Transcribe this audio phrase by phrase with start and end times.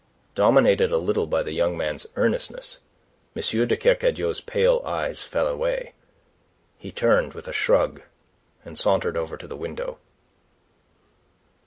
[0.33, 2.79] Dominated a little by the young man's earnestness,
[3.35, 3.67] M.
[3.67, 5.93] de Kercadiou's pale eyes fell away.
[6.79, 8.01] He turned with a shrug,
[8.65, 9.99] and sauntered over to the window.